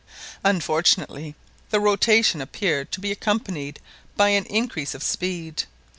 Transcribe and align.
Unfortunately 0.43 1.35
the 1.69 1.79
rotation 1.79 2.41
appeared 2.41 2.91
to 2.91 2.99
be 2.99 3.11
accompanied 3.11 3.79
by 4.17 4.29
an 4.29 4.45
increase 4.45 4.95
of 4.95 5.03
speed. 5.03 5.65